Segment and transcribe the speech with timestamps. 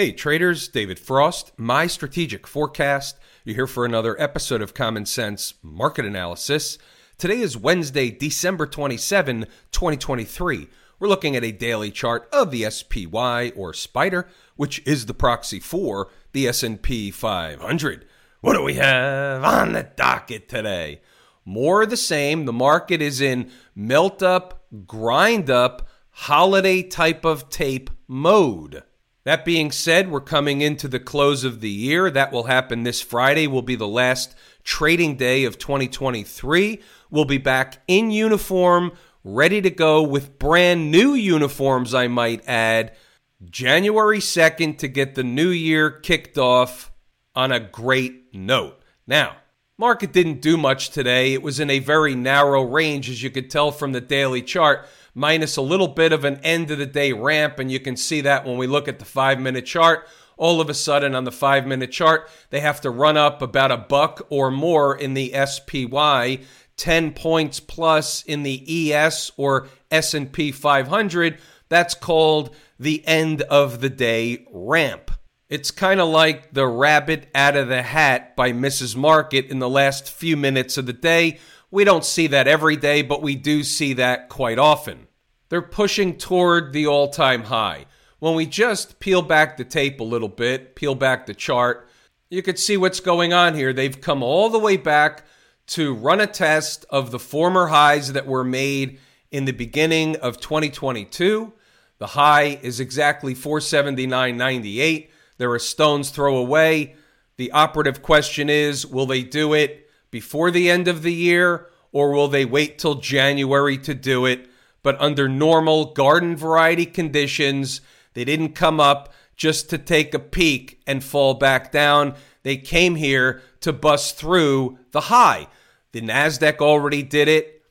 [0.00, 3.18] Hey traders, David Frost, my strategic forecast.
[3.44, 6.78] You're here for another episode of Common Sense Market Analysis.
[7.18, 10.68] Today is Wednesday, December 27, 2023.
[10.98, 14.26] We're looking at a daily chart of the SPY or Spider,
[14.56, 18.06] which is the proxy for the S&P 500.
[18.40, 21.02] What do we have on the docket today?
[21.44, 22.46] More of the same.
[22.46, 28.82] The market is in melt up, grind up, holiday type of tape mode.
[29.24, 32.10] That being said, we're coming into the close of the year.
[32.10, 36.80] That will happen this Friday, will be the last trading day of 2023.
[37.10, 42.96] We'll be back in uniform, ready to go with brand new uniforms, I might add,
[43.44, 46.90] January 2nd to get the new year kicked off
[47.34, 48.80] on a great note.
[49.06, 49.36] Now,
[49.76, 51.34] market didn't do much today.
[51.34, 54.86] It was in a very narrow range, as you could tell from the daily chart
[55.14, 57.58] minus a little bit of an end of the day ramp.
[57.58, 60.08] And you can see that when we look at the five minute chart.
[60.36, 63.70] All of a sudden, on the five minute chart, they have to run up about
[63.70, 66.40] a buck or more in the SPY,
[66.76, 71.38] 10 points plus in the ES or S&P 500.
[71.68, 75.10] That's called the end of the day ramp.
[75.50, 78.96] It's kind of like the rabbit out of the hat by Mrs.
[78.96, 81.38] Market in the last few minutes of the day
[81.70, 85.06] we don't see that every day, but we do see that quite often.
[85.50, 87.86] They're pushing toward the all time high.
[88.20, 91.88] When we just peel back the tape a little bit, peel back the chart,
[92.30, 93.72] you could see what's going on here.
[93.72, 95.24] They've come all the way back
[95.68, 99.00] to run a test of the former highs that were made
[99.32, 101.52] in the beginning of 2022.
[101.98, 105.10] The high is exactly 479.98.
[105.38, 106.94] They're a stone's throw away.
[107.38, 112.12] The operative question is will they do it before the end of the year, or
[112.12, 114.49] will they wait till January to do it?
[114.82, 117.80] But under normal garden variety conditions,
[118.14, 122.14] they didn't come up just to take a peek and fall back down.
[122.42, 125.48] They came here to bust through the high.
[125.92, 127.62] The NASDAQ already did it.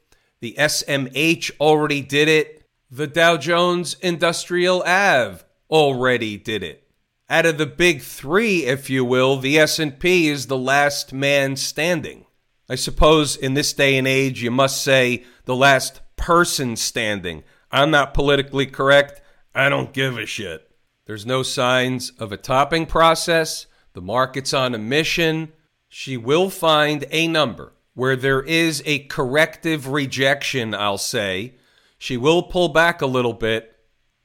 [0.42, 2.64] The SMH already did it.
[2.92, 6.84] The Dow Jones Industrial Ave already did it.
[7.30, 12.26] Out of the big three, if you will, the S&P is the last man standing.
[12.68, 17.44] I suppose in this day and age, you must say the last person standing.
[17.72, 19.22] I'm not politically correct.
[19.56, 20.70] I don't give a shit.
[21.06, 23.66] There's no signs of a topping process.
[23.94, 25.54] The market's on a mission.
[25.88, 31.56] She will find a number where there is a corrective rejection, I'll say.
[31.98, 33.76] She will pull back a little bit.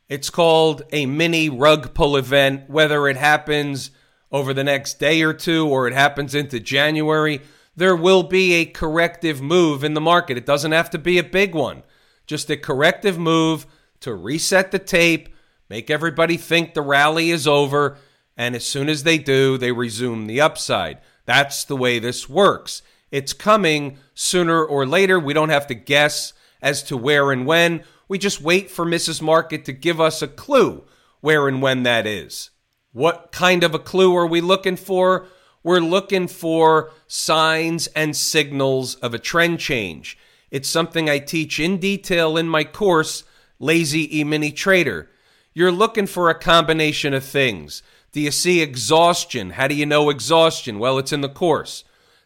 [0.08, 3.90] It's called a mini rug pull event, whether it happens
[4.30, 7.40] over the next day or two or it happens into January
[7.76, 10.36] there will be a corrective move in the market.
[10.36, 11.82] It doesn't have to be a big one,
[12.26, 13.66] just a corrective move
[14.00, 15.28] to reset the tape,
[15.68, 17.98] make everybody think the rally is over,
[18.36, 20.98] and as soon as they do, they resume the upside.
[21.24, 22.82] That's the way this works.
[23.10, 25.18] It's coming sooner or later.
[25.18, 27.84] We don't have to guess as to where and when.
[28.08, 29.22] We just wait for Mrs.
[29.22, 30.84] Market to give us a clue
[31.20, 32.50] where and when that is.
[32.92, 35.26] What kind of a clue are we looking for?
[35.64, 40.18] We're looking for signs and signals of a trend change.
[40.50, 43.24] It's something I teach in detail in my course,
[43.58, 45.08] Lazy E Mini Trader.
[45.54, 47.82] You're looking for a combination of things.
[48.12, 49.50] Do you see exhaustion?
[49.50, 50.78] How do you know exhaustion?
[50.78, 51.82] Well, it's in the course.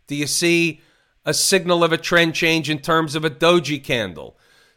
[0.08, 0.80] Do you see
[1.24, 4.36] a signal of a trend change in terms of a doji candle?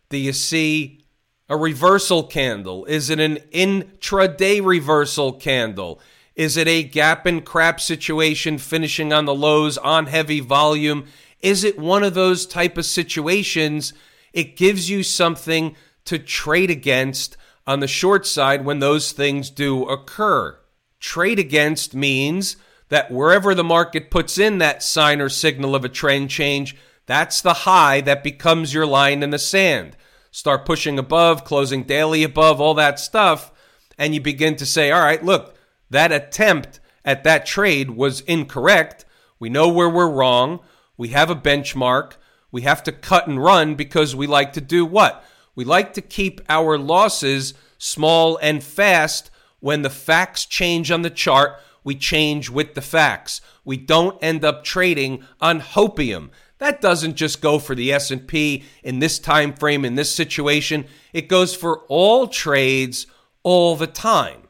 [0.09, 1.03] Do you see
[1.49, 2.85] a reversal candle?
[2.85, 5.99] Is it an intraday reversal candle?
[6.41, 11.05] Is it a gap and crap situation finishing on the lows on heavy volume?
[11.39, 13.93] Is it one of those type of situations?
[14.33, 15.75] It gives you something
[16.05, 17.37] to trade against
[17.67, 20.57] on the short side when those things do occur.
[20.99, 22.55] Trade against means
[22.89, 26.75] that wherever the market puts in that sign or signal of a trend change,
[27.05, 29.95] that's the high that becomes your line in the sand.
[30.31, 33.51] Start pushing above, closing daily above, all that stuff,
[33.95, 35.55] and you begin to say, all right, look,
[35.91, 39.05] that attempt at that trade was incorrect.
[39.39, 40.59] We know where we're wrong.
[40.97, 42.13] We have a benchmark.
[42.51, 45.23] We have to cut and run because we like to do what?
[45.55, 49.31] We like to keep our losses small and fast.
[49.59, 53.41] When the facts change on the chart, we change with the facts.
[53.63, 56.29] We don't end up trading on hopium.
[56.57, 60.85] That doesn't just go for the S&P in this time frame in this situation.
[61.11, 63.07] It goes for all trades
[63.43, 64.40] all the time.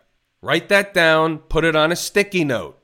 [0.43, 2.75] Write that down, put it on a sticky note.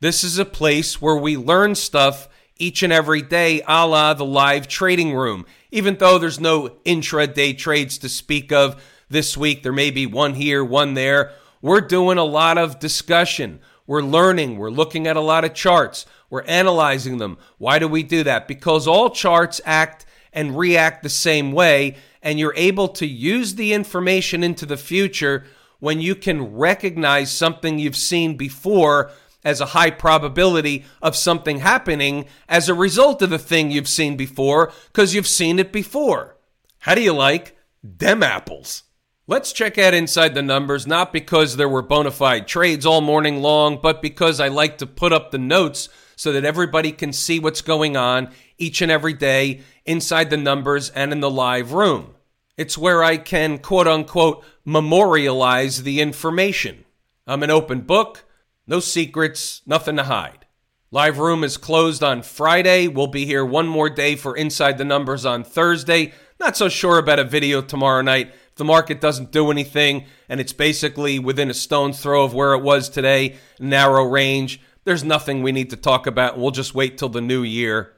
[0.00, 2.28] This is a place where we learn stuff
[2.58, 5.46] each and every day, a la the live trading room.
[5.70, 10.34] Even though there's no intraday trades to speak of this week, there may be one
[10.34, 11.32] here, one there,
[11.62, 13.60] we're doing a lot of discussion.
[13.86, 14.58] We're learning.
[14.58, 16.04] We're looking at a lot of charts.
[16.28, 17.38] We're analyzing them.
[17.56, 18.46] Why do we do that?
[18.46, 23.72] Because all charts act and react the same way, and you're able to use the
[23.72, 25.46] information into the future
[25.80, 29.10] when you can recognize something you've seen before
[29.44, 34.16] as a high probability of something happening as a result of the thing you've seen
[34.16, 36.36] before because you've seen it before.
[36.80, 37.56] How do you like
[37.96, 38.84] dem apples?
[39.26, 43.42] Let's check out inside the numbers, not because there were bona fide trades all morning
[43.42, 47.38] long, but because I like to put up the notes so that everybody can see
[47.38, 52.14] what's going on each and every day inside the numbers and in the live room.
[52.58, 56.84] It's where I can quote unquote memorialize the information.
[57.24, 58.24] I'm an open book,
[58.66, 60.44] no secrets, nothing to hide.
[60.90, 62.88] Live room is closed on Friday.
[62.88, 66.12] We'll be here one more day for Inside the Numbers on Thursday.
[66.40, 70.52] Not so sure about a video tomorrow night the market doesn't do anything and it's
[70.52, 75.52] basically within a stone's throw of where it was today, narrow range, there's nothing we
[75.52, 76.36] need to talk about.
[76.36, 77.92] We'll just wait till the new year.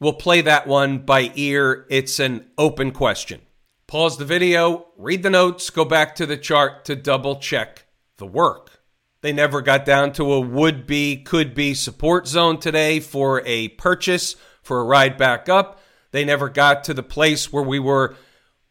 [0.00, 1.86] We'll play that one by ear.
[1.90, 3.42] It's an open question.
[3.90, 7.86] Pause the video, read the notes, go back to the chart to double check
[8.18, 8.84] the work.
[9.20, 13.66] They never got down to a would be, could be support zone today for a
[13.70, 15.80] purchase, for a ride back up.
[16.12, 18.14] They never got to the place where we were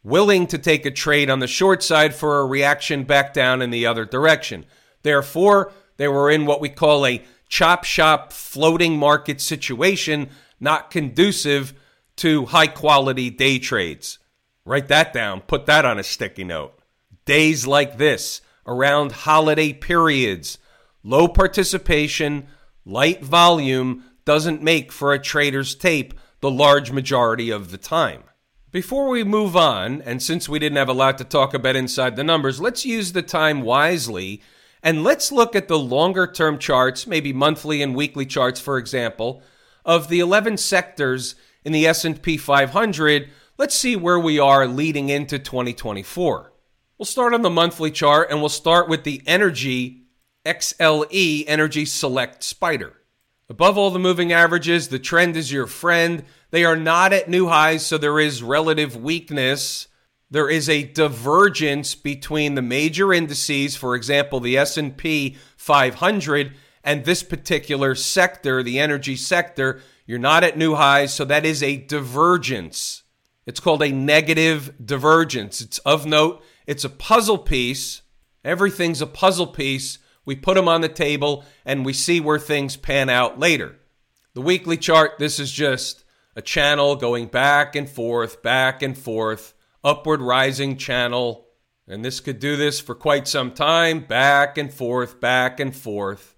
[0.03, 3.71] willing to take a trade on the short side for a reaction back down in
[3.71, 4.65] the other direction.
[5.03, 10.29] Therefore, they were in what we call a chop shop floating market situation,
[10.61, 11.73] not conducive
[12.15, 14.17] to high quality day trades.
[14.69, 16.77] Write that down, put that on a sticky note.
[17.25, 20.59] Days like this, around holiday periods,
[21.01, 22.45] low participation,
[22.85, 28.21] light volume doesn't make for a trader's tape the large majority of the time.
[28.71, 32.15] Before we move on, and since we didn't have a lot to talk about inside
[32.15, 34.39] the numbers, let's use the time wisely
[34.83, 39.41] and let's look at the longer term charts, maybe monthly and weekly charts for example,
[39.83, 41.33] of the 11 sectors
[41.65, 43.31] in the S&P 500.
[43.59, 46.53] Let's see where we are leading into 2024.
[46.97, 50.03] We'll start on the monthly chart and we'll start with the Energy
[50.45, 52.93] XLE Energy Select Spider.
[53.49, 56.23] Above all the moving averages, the trend is your friend.
[56.51, 59.89] They are not at new highs, so there is relative weakness.
[60.31, 67.23] There is a divergence between the major indices, for example, the S&P 500 and this
[67.23, 69.81] particular sector, the energy sector.
[70.05, 73.03] You're not at new highs, so that is a divergence.
[73.49, 75.59] It's called a negative divergence.
[75.59, 78.03] It's of note, it's a puzzle piece.
[78.45, 79.97] Everything's a puzzle piece
[80.29, 83.77] we put them on the table, and we see where things pan out later.
[84.35, 86.03] The weekly chart, this is just
[86.35, 91.47] a channel going back and forth, back and forth, upward rising channel.
[91.87, 96.35] And this could do this for quite some time, back and forth, back and forth.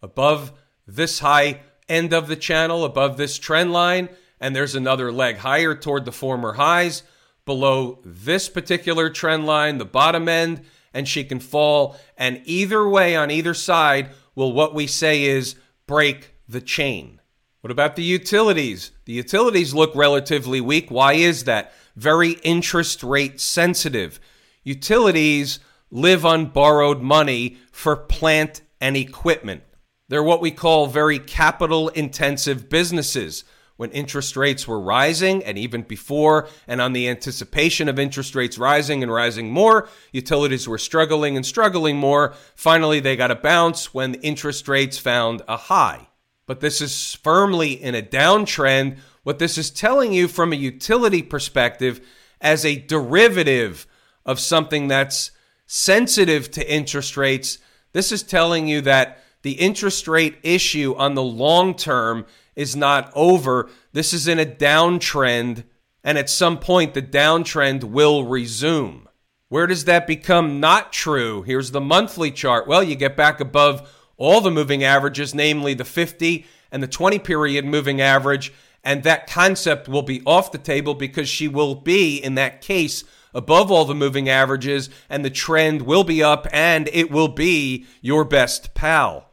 [0.00, 0.52] Above
[0.86, 4.08] this high end of the channel, above this trend line,
[4.42, 7.04] and there's another leg higher toward the former highs.
[7.46, 10.62] Below this particular trend line, the bottom end,
[10.92, 11.96] and she can fall.
[12.18, 15.54] And either way, on either side, will what we say is
[15.86, 17.20] break the chain.
[17.60, 18.90] What about the utilities?
[19.04, 20.90] The utilities look relatively weak.
[20.90, 21.72] Why is that?
[21.94, 24.18] Very interest rate sensitive.
[24.64, 25.60] Utilities
[25.92, 29.62] live on borrowed money for plant and equipment.
[30.08, 33.44] They're what we call very capital intensive businesses
[33.76, 38.58] when interest rates were rising and even before and on the anticipation of interest rates
[38.58, 42.34] rising and rising more, utilities were struggling and struggling more.
[42.54, 46.08] Finally, they got a bounce when interest rates found a high.
[46.46, 48.98] But this is firmly in a downtrend.
[49.22, 52.00] What this is telling you from a utility perspective
[52.40, 53.86] as a derivative
[54.26, 55.30] of something that's
[55.66, 57.58] sensitive to interest rates,
[57.92, 63.10] this is telling you that the interest rate issue on the long term is not
[63.14, 63.68] over.
[63.92, 65.64] This is in a downtrend,
[66.04, 69.08] and at some point, the downtrend will resume.
[69.48, 71.42] Where does that become not true?
[71.42, 72.66] Here's the monthly chart.
[72.66, 77.18] Well, you get back above all the moving averages, namely the 50 and the 20
[77.18, 82.16] period moving average, and that concept will be off the table because she will be,
[82.16, 83.04] in that case,
[83.34, 87.86] above all the moving averages, and the trend will be up, and it will be
[88.00, 89.31] your best pal.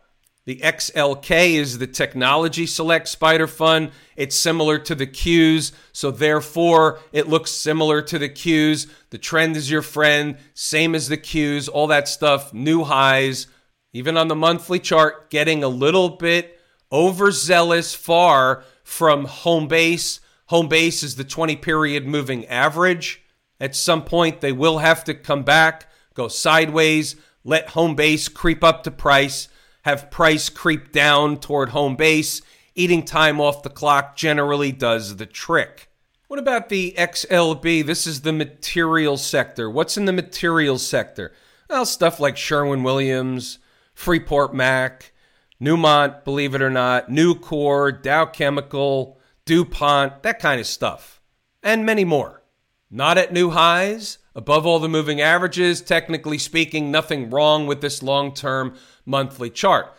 [0.50, 3.91] The XLK is the Technology Select Spider Fund.
[4.15, 8.89] It's similar to the Qs, so therefore it looks similar to the Qs.
[9.12, 13.46] The trend is your friend, same as the Qs, all that stuff, new highs.
[13.94, 16.60] Even on the monthly chart, getting a little bit
[16.91, 20.20] overzealous far from home base.
[20.48, 23.22] Home base is the 20 period moving average.
[23.60, 28.63] At some point, they will have to come back, go sideways, let home base creep
[28.63, 29.48] up to price,
[29.83, 32.41] have price creep down toward home base.
[32.75, 35.89] Eating time off the clock generally does the trick.
[36.27, 37.86] What about the XLB?
[37.86, 39.69] This is the material sector.
[39.69, 41.33] What's in the material sector?
[41.69, 43.59] Well, stuff like Sherwin Williams,
[43.93, 45.12] Freeport Mac,
[45.62, 51.21] Newmont, believe it or not, Nucor, Dow Chemical, DuPont, that kind of stuff,
[51.62, 52.43] and many more.
[52.89, 55.81] Not at new highs, above all the moving averages.
[55.81, 58.74] Technically speaking, nothing wrong with this long term
[59.05, 59.93] monthly chart.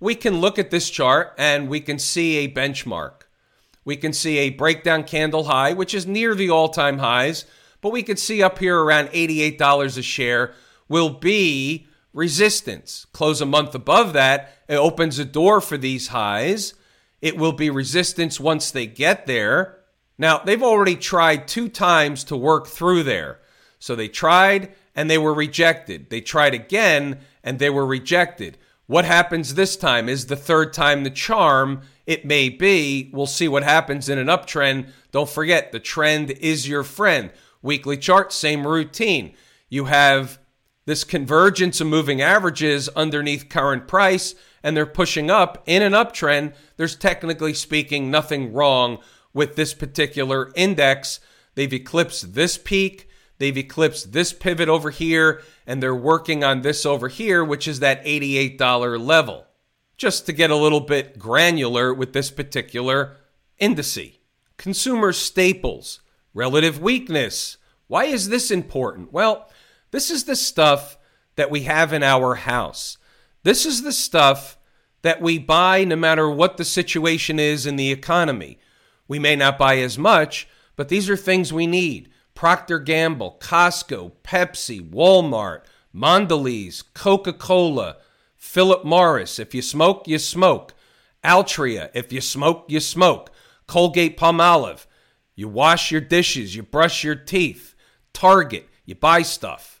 [0.00, 3.24] We can look at this chart and we can see a benchmark.
[3.84, 7.44] We can see a breakdown candle high, which is near the all time highs,
[7.82, 10.54] but we could see up here around $88 a share
[10.88, 13.06] will be resistance.
[13.12, 16.72] Close a month above that, it opens a door for these highs.
[17.20, 19.80] It will be resistance once they get there.
[20.16, 23.40] Now, they've already tried two times to work through there.
[23.84, 26.08] So they tried and they were rejected.
[26.08, 28.56] They tried again and they were rejected.
[28.86, 30.08] What happens this time?
[30.08, 31.82] Is the third time the charm?
[32.06, 33.10] It may be.
[33.12, 34.88] We'll see what happens in an uptrend.
[35.12, 37.30] Don't forget, the trend is your friend.
[37.60, 39.34] Weekly chart, same routine.
[39.68, 40.38] You have
[40.86, 46.54] this convergence of moving averages underneath current price, and they're pushing up in an uptrend.
[46.78, 49.00] There's technically speaking nothing wrong
[49.34, 51.20] with this particular index.
[51.54, 56.84] They've eclipsed this peak, they've eclipsed this pivot over here, and they're working on this
[56.86, 59.46] over here, which is that $88 level.
[59.96, 63.16] Just to get a little bit granular with this particular
[63.60, 64.18] indice.
[64.56, 66.00] Consumer staples,
[66.32, 67.56] relative weakness.
[67.86, 69.12] Why is this important?
[69.12, 69.48] Well,
[69.90, 70.98] this is the stuff
[71.36, 72.98] that we have in our house.
[73.44, 74.58] This is the stuff
[75.02, 78.58] that we buy no matter what the situation is in the economy.
[79.06, 82.10] We may not buy as much, but these are things we need.
[82.34, 85.62] Procter Gamble, Costco, Pepsi, Walmart,
[85.94, 87.96] Mondelez, Coca-Cola,
[88.36, 90.74] Philip Morris, if you smoke, you smoke.
[91.24, 93.30] Altria, if you smoke, you smoke.
[93.66, 94.86] Colgate Palmolive,
[95.34, 97.74] you wash your dishes, you brush your teeth.
[98.12, 99.74] Target, you buy stuff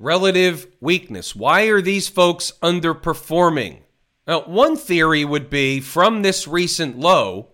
[0.00, 1.36] relative weakness.
[1.36, 3.82] Why are these folks underperforming?
[4.26, 7.50] Now, one theory would be from this recent low,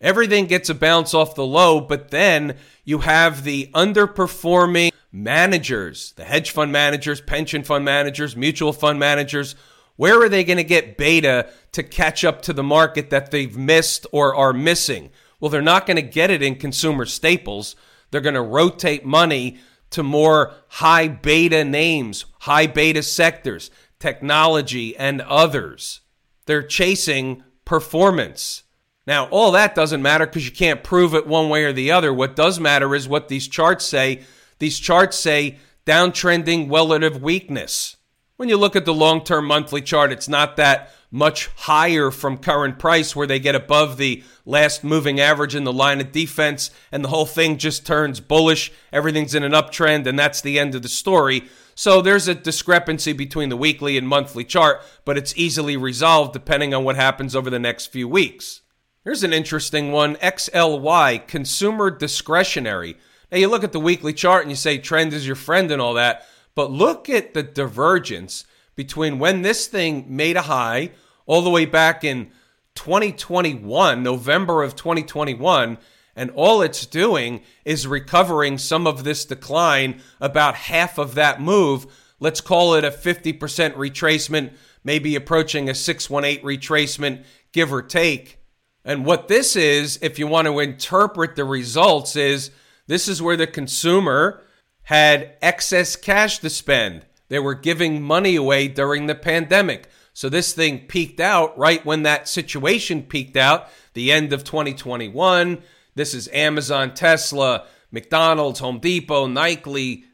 [0.00, 6.24] everything gets a bounce off the low, but then you have the underperforming managers, the
[6.24, 9.54] hedge fund managers, pension fund managers, mutual fund managers.
[9.96, 13.56] Where are they going to get beta to catch up to the market that they've
[13.56, 15.10] missed or are missing?
[15.40, 17.76] Well, they're not going to get it in consumer staples.
[18.10, 19.58] They're going to rotate money
[19.90, 26.00] to more high beta names, high beta sectors, technology, and others.
[26.46, 28.62] They're chasing performance.
[29.06, 32.12] Now, all that doesn't matter because you can't prove it one way or the other.
[32.12, 34.22] What does matter is what these charts say.
[34.58, 37.96] These charts say downtrending relative weakness.
[38.36, 42.36] When you look at the long term monthly chart, it's not that much higher from
[42.36, 46.70] current price where they get above the last moving average in the line of defense
[46.90, 48.72] and the whole thing just turns bullish.
[48.92, 51.44] Everything's in an uptrend and that's the end of the story.
[51.74, 56.74] So there's a discrepancy between the weekly and monthly chart, but it's easily resolved depending
[56.74, 58.62] on what happens over the next few weeks.
[59.06, 62.96] Here's an interesting one XLY, consumer discretionary.
[63.30, 65.80] Now you look at the weekly chart and you say trend is your friend and
[65.80, 68.44] all that, but look at the divergence
[68.74, 70.90] between when this thing made a high
[71.24, 72.32] all the way back in
[72.74, 75.78] 2021, November of 2021,
[76.16, 81.86] and all it's doing is recovering some of this decline, about half of that move.
[82.18, 83.38] Let's call it a 50%
[83.74, 87.22] retracement, maybe approaching a 618 retracement,
[87.52, 88.40] give or take.
[88.86, 92.52] And what this is, if you want to interpret the results, is
[92.86, 94.44] this is where the consumer
[94.82, 97.04] had excess cash to spend.
[97.28, 99.88] They were giving money away during the pandemic.
[100.12, 105.62] So this thing peaked out right when that situation peaked out, the end of 2021.
[105.96, 110.04] This is Amazon, Tesla, McDonald's, Home Depot, Nike,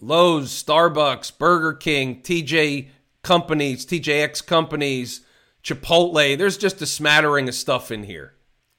[0.00, 2.88] Lowe's, Starbucks, Burger King, TJ
[3.22, 5.20] companies, TJX companies,
[5.66, 6.38] Chipotle.
[6.38, 8.34] There's just a smattering of stuff in here.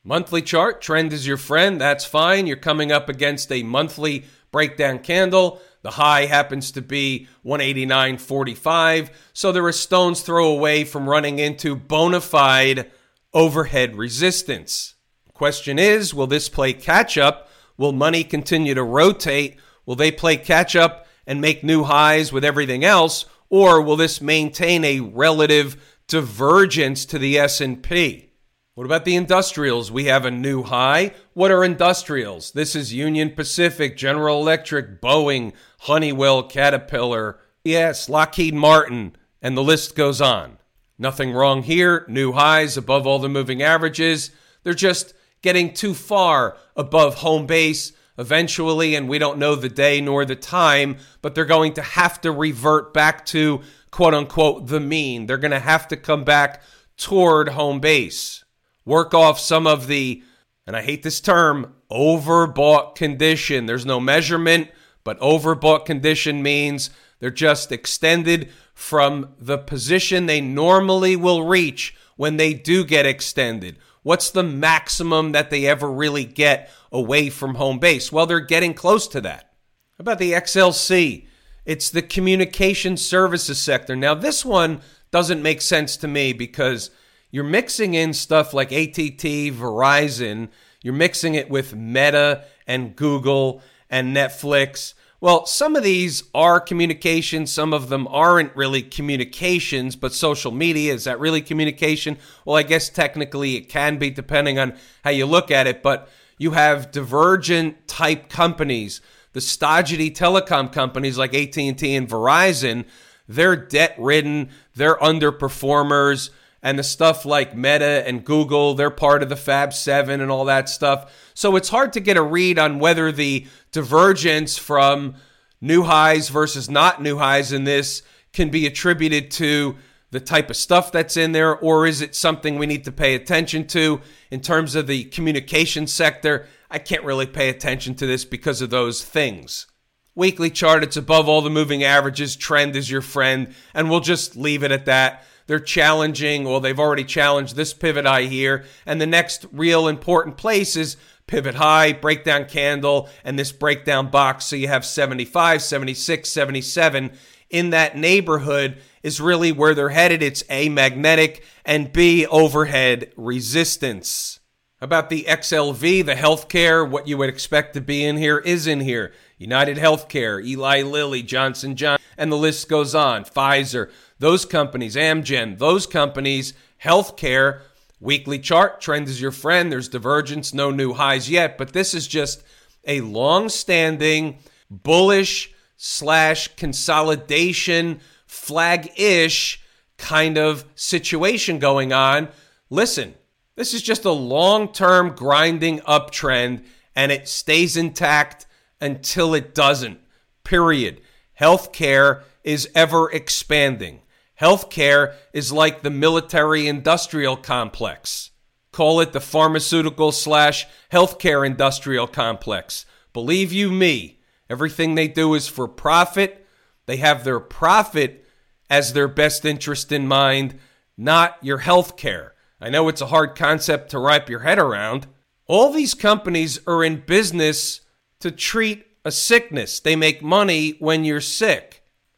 [0.06, 1.82] Monthly chart, trend is your friend.
[1.82, 2.48] That's fine.
[2.48, 5.60] You're coming up against a monthly breakdown candle.
[5.82, 9.10] The high happens to be 189.45.
[9.34, 12.90] So there are stones throw away from running into bona fide
[13.34, 14.96] overhead resistance.
[15.34, 17.50] Question is will this play catch up?
[17.76, 19.58] Will money continue to rotate?
[19.86, 23.26] Will they play catch up and make new highs with everything else?
[23.50, 28.30] Or will this maintain a relative divergence to the S&P?
[28.76, 29.92] What about the industrials?
[29.92, 31.14] We have a new high.
[31.34, 32.52] What are industrials?
[32.52, 39.96] This is Union Pacific, General Electric, Boeing, Honeywell, Caterpillar, Yes, Lockheed Martin, and the list
[39.96, 40.58] goes on.
[40.98, 42.06] Nothing wrong here.
[42.08, 44.32] New highs above all the moving averages.
[44.64, 50.02] They're just getting too far above home base eventually, and we don't know the day
[50.02, 53.62] nor the time, but they're going to have to revert back to
[53.98, 55.26] quote unquote the mean.
[55.26, 56.62] They're going to have to come back
[56.98, 58.44] toward home base,
[58.86, 60.22] work off some of the,
[60.68, 63.66] and I hate this term, overbought condition.
[63.66, 64.70] There's no measurement,
[65.04, 72.38] but overbought condition means they're just extended from the position they normally will reach when
[72.38, 73.80] they do get extended.
[74.04, 78.12] What's the maximum that they ever really get away from home base?
[78.12, 79.54] Well, they're getting close to that.
[79.98, 81.26] How about the XLC?
[81.68, 83.94] It's the communication services sector.
[83.94, 84.80] Now, this one
[85.12, 86.92] doesn't make sense to me because
[87.30, 90.48] you're mixing in stuff like ATT, Verizon,
[90.82, 94.94] you're mixing it with Meta and Google and Netflix.
[95.20, 100.94] Well, some of these are communications, some of them aren't really communications, but social media,
[100.94, 102.18] is that really communication?
[102.46, 106.08] Well, I guess technically it can be depending on how you look at it, but
[106.38, 109.02] you have divergent type companies,
[109.38, 112.86] the stodgy telecom companies like AT&T and Verizon,
[113.28, 116.32] they're debt-ridden, they're underperformers
[116.64, 120.46] and the stuff like Meta and Google, they're part of the Fab 7 and all
[120.46, 121.14] that stuff.
[121.36, 125.14] So it's hard to get a read on whether the divergence from
[125.62, 128.02] new highs versus not new highs in this
[128.34, 129.76] can be attributed to
[130.10, 133.14] the type of stuff that's in there, or is it something we need to pay
[133.14, 134.02] attention to
[134.32, 136.48] in terms of the communication sector?
[136.70, 139.68] I can't really pay attention to this because of those things.
[140.16, 142.36] Weekly chart, it's above all the moving averages.
[142.36, 145.24] Trend is your friend, and we'll just leave it at that.
[145.46, 148.66] They're challenging, well, they've already challenged this pivot high here.
[148.86, 154.46] And the next real important place is pivot high, breakdown candle, and this breakdown box.
[154.46, 157.12] So you have 75, 76, 77.
[157.50, 160.22] In that neighborhood is really where they're headed.
[160.22, 164.40] It's A, magnetic, and B, overhead resistance.
[164.80, 168.82] About the XLV, the healthcare, what you would expect to be in here is in
[168.82, 169.12] here.
[169.40, 173.24] United Healthcare, Eli Lilly, Johnson Johnson, and the list goes on.
[173.24, 177.62] Pfizer, those companies, Amgen, those companies, healthcare,
[178.00, 179.72] weekly chart, trend is your friend.
[179.72, 182.44] There's divergence, no new highs yet, but this is just
[182.86, 184.38] a long standing
[184.70, 189.60] bullish slash consolidation flag ish
[189.98, 192.28] kind of situation going on.
[192.70, 193.16] Listen,
[193.58, 196.64] this is just a long term grinding uptrend
[196.96, 198.46] and it stays intact
[198.80, 200.00] until it doesn't.
[200.44, 201.02] Period.
[201.40, 204.02] Healthcare is ever expanding.
[204.40, 208.32] Healthcare is like the military industrial complex.
[208.72, 212.86] Call it the pharmaceutical slash healthcare industrial complex.
[213.12, 216.46] Believe you me, everything they do is for profit.
[216.86, 218.24] They have their profit
[218.70, 220.60] as their best interest in mind,
[220.96, 222.36] not your health care.
[222.60, 225.08] I know it's a hard concept to wrap your head around.
[225.46, 227.82] All these companies are in business
[228.20, 229.80] to treat a sickness.
[229.80, 231.78] They make money when you're sick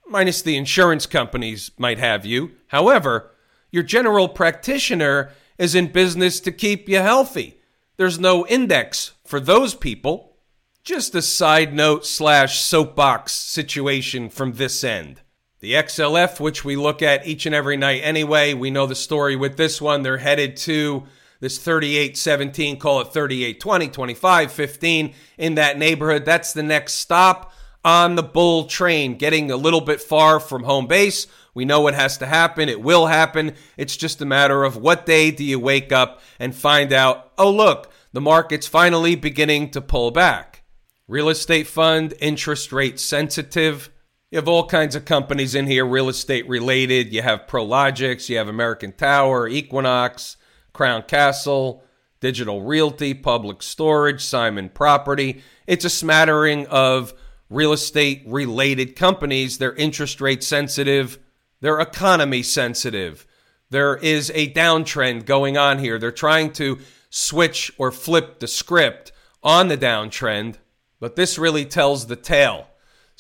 [0.09, 2.51] minus the insurance companies might have you.
[2.67, 3.31] However,
[3.71, 7.59] your general practitioner is in business to keep you healthy.
[7.97, 10.37] There's no index for those people.
[10.83, 15.21] Just a side note slash soapbox situation from this end.
[15.61, 19.35] The XLF, which we look at each and every night anyway, we know the story
[19.35, 20.03] with this one.
[20.03, 21.03] They're headed to
[21.41, 26.23] this 38 17, call it 38 20, 25 15 in that neighborhood.
[26.23, 27.51] That's the next stop
[27.83, 31.27] on the bull train, getting a little bit far from home base.
[31.53, 32.69] We know what has to happen.
[32.69, 33.53] It will happen.
[33.75, 37.51] It's just a matter of what day do you wake up and find out, oh,
[37.51, 40.63] look, the market's finally beginning to pull back.
[41.07, 43.89] Real estate fund, interest rate sensitive.
[44.31, 47.11] You have all kinds of companies in here, real estate related.
[47.11, 50.35] You have Prologis, you have American Tower, Equinix,
[50.71, 51.83] Crown Castle,
[52.19, 55.41] Digital Realty, Public Storage, Simon Property.
[55.65, 57.15] It's a smattering of
[57.49, 61.17] real estate related companies, they're interest rate sensitive,
[61.61, 63.25] they're economy sensitive.
[63.71, 65.97] There is a downtrend going on here.
[65.97, 66.77] They're trying to
[67.09, 69.11] switch or flip the script
[69.41, 70.57] on the downtrend,
[70.99, 72.68] but this really tells the tale.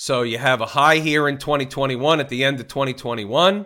[0.01, 3.65] So you have a high here in 2021 at the end of 2021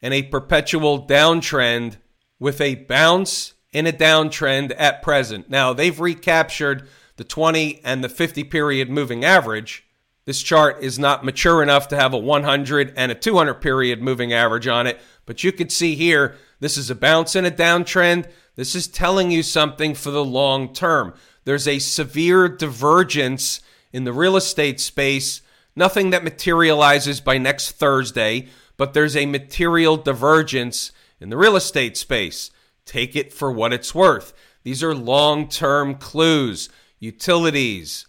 [0.00, 1.98] and a perpetual downtrend
[2.38, 5.50] with a bounce in a downtrend at present.
[5.50, 9.84] Now, they've recaptured the 20 and the 50 period moving average.
[10.24, 14.32] This chart is not mature enough to have a 100 and a 200 period moving
[14.32, 18.30] average on it, but you could see here this is a bounce and a downtrend.
[18.56, 21.12] This is telling you something for the long term.
[21.44, 23.60] There's a severe divergence
[23.94, 25.40] in the real estate space
[25.76, 31.96] Nothing that materializes by next Thursday, but there's a material divergence in the real estate
[31.96, 32.50] space.
[32.84, 34.32] Take it for what it's worth.
[34.62, 36.68] These are long term clues.
[37.00, 38.06] Utilities,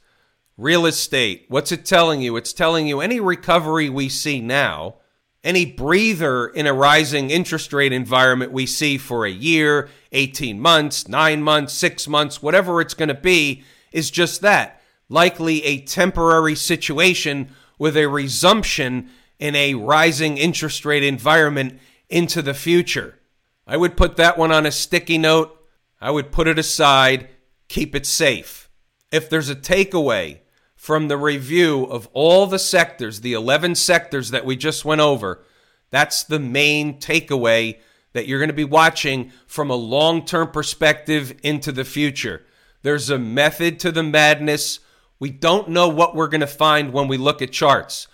[0.58, 1.46] real estate.
[1.50, 2.38] What's it telling you?
[2.38, 4.98] It's telling you any recovery we see now,
[5.44, 11.08] any breather in a rising interest rate environment we see for a year, 18 months,
[11.08, 16.56] nine months, six months, whatever it's going to be, is just that likely a temporary
[16.56, 23.20] situation with a resumption in a rising interest rate environment into the future.
[23.68, 25.52] I would put that one on a sticky note.
[26.00, 27.30] I would put it aside,
[27.68, 28.70] keep it safe.
[29.12, 30.40] If there's a takeaway
[30.76, 35.44] from the review of all the sectors, the 11 sectors that we just went over,
[35.90, 37.80] that's the main takeaway
[38.14, 42.46] that you're going to be watching from a long term perspective into the future.
[42.82, 44.80] There's a method to the madness.
[45.20, 48.08] We don't know what we're going to find when we look at charts.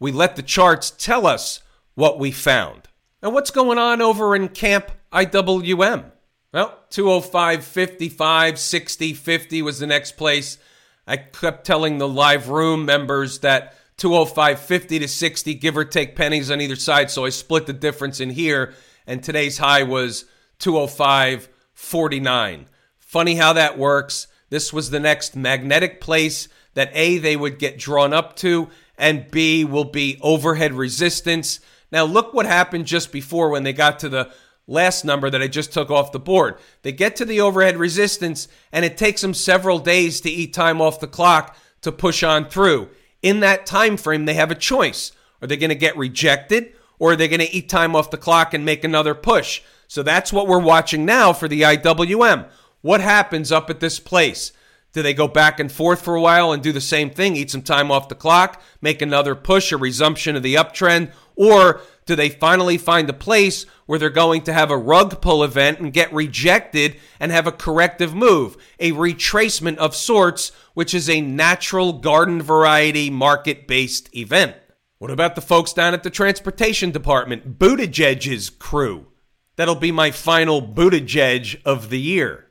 [0.00, 1.60] We let the charts tell us
[1.94, 2.88] what we found.
[3.22, 6.12] Now, what's going on over in Camp IWM?
[6.52, 10.58] Well, 205, 55, 60, 50 was the next place.
[11.06, 16.16] I kept telling the live room members that 205, 50 to 60, give or take
[16.16, 17.10] pennies on either side.
[17.10, 18.74] So I split the difference in here.
[19.06, 20.26] And today's high was
[20.60, 22.66] 205, 49.
[22.98, 24.28] Funny how that works.
[24.50, 29.30] This was the next magnetic place that A, they would get drawn up to, and
[29.30, 31.60] B, will be overhead resistance.
[31.90, 34.30] Now, look what happened just before when they got to the
[34.66, 36.58] last number that I just took off the board.
[36.82, 40.80] They get to the overhead resistance, and it takes them several days to eat time
[40.80, 42.90] off the clock to push on through.
[43.22, 45.12] In that time frame, they have a choice.
[45.40, 48.16] Are they going to get rejected, or are they going to eat time off the
[48.16, 49.62] clock and make another push?
[49.88, 52.48] So that's what we're watching now for the IWM.
[52.88, 54.50] What happens up at this place?
[54.94, 57.50] Do they go back and forth for a while and do the same thing, eat
[57.50, 61.12] some time off the clock, make another push, a resumption of the uptrend?
[61.36, 65.44] Or do they finally find a place where they're going to have a rug pull
[65.44, 71.10] event and get rejected and have a corrective move, a retracement of sorts, which is
[71.10, 74.56] a natural garden variety market based event?
[74.96, 79.08] What about the folks down at the transportation department, Buttigieg's crew?
[79.56, 82.47] That'll be my final Buttigieg of the year.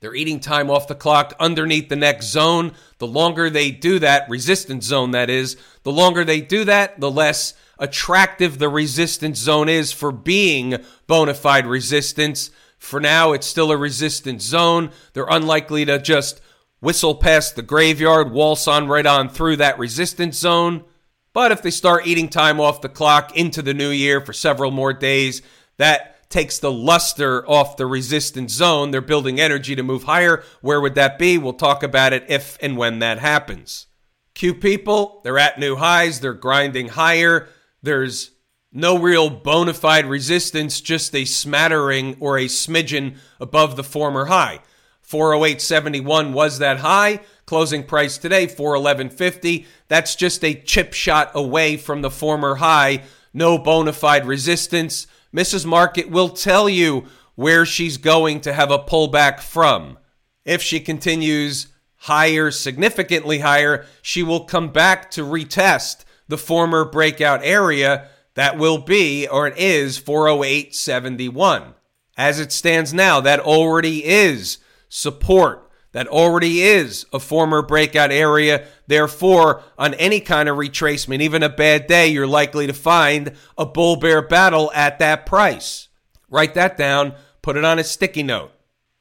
[0.00, 2.72] They're eating time off the clock underneath the next zone.
[2.98, 7.10] The longer they do that, resistance zone that is, the longer they do that, the
[7.10, 12.50] less attractive the resistance zone is for being bona fide resistance.
[12.78, 14.90] For now, it's still a resistance zone.
[15.14, 16.40] They're unlikely to just
[16.80, 20.84] whistle past the graveyard, waltz on right on through that resistance zone.
[21.32, 24.70] But if they start eating time off the clock into the new year for several
[24.70, 25.42] more days,
[25.76, 28.90] that takes the luster off the resistance zone.
[28.90, 30.44] They're building energy to move higher.
[30.60, 31.38] Where would that be?
[31.38, 33.86] We'll talk about it if and when that happens.
[34.34, 37.48] Q people, they're at new highs, they're grinding higher.
[37.82, 38.32] There's
[38.72, 44.60] no real bona fide resistance, just a smattering or a smidgen above the former high.
[45.08, 47.20] 408.71 was that high.
[47.46, 49.66] Closing price today, 411.50.
[49.88, 53.04] That's just a chip shot away from the former high.
[53.32, 55.06] No bona fide resistance.
[55.34, 55.66] Mrs.
[55.66, 59.98] Market will tell you where she's going to have a pullback from.
[60.44, 61.68] If she continues
[62.02, 68.78] higher, significantly higher, she will come back to retest the former breakout area that will
[68.78, 71.74] be or it is 408.71.
[72.16, 75.67] As it stands now, that already is support
[75.98, 78.64] that already is a former breakout area.
[78.86, 83.66] Therefore, on any kind of retracement, even a bad day, you're likely to find a
[83.66, 85.88] bull bear battle at that price.
[86.30, 88.52] Write that down, put it on a sticky note.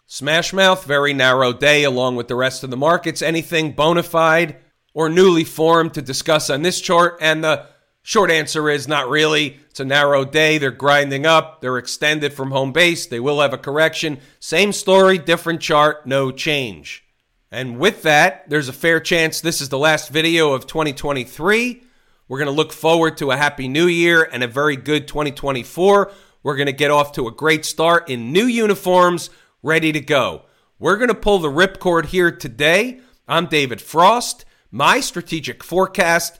[0.08, 3.22] Smash mouth, very narrow day along with the rest of the markets.
[3.22, 4.58] Anything bona fide
[4.96, 7.20] or newly formed to discuss on this chart?
[7.22, 7.68] And the
[8.08, 9.60] Short answer is not really.
[9.70, 10.58] It's a narrow day.
[10.58, 11.60] They're grinding up.
[11.60, 13.06] They're extended from home base.
[13.06, 14.20] They will have a correction.
[14.40, 17.04] Same story, different chart, no change.
[17.52, 21.84] And with that, there's a fair chance this is the last video of 2023.
[22.30, 26.10] We're going to look forward to a happy new year and a very good 2024.
[26.44, 29.30] We're going to get off to a great start in new uniforms,
[29.62, 30.44] ready to go.
[30.80, 33.02] We're going to pull the ripcord here today.
[33.28, 34.46] I'm David Frost.
[34.72, 36.40] My strategic forecast